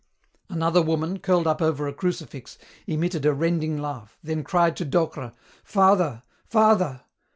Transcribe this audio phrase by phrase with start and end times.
[0.49, 2.57] Another woman, curled up over a crucifix,
[2.87, 5.31] emitted a rending laugh, then cried to Docre,
[5.63, 7.01] "Father, father!"